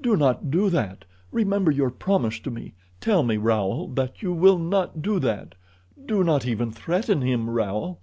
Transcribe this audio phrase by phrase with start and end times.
[0.00, 1.04] "Do not do that.
[1.30, 2.74] Remember your promise to me.
[3.00, 5.54] Tell me, Raoul, that you will not do that.
[6.06, 8.00] Do not even threaten him, Raoul."